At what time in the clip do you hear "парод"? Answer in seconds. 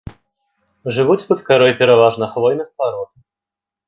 2.81-3.11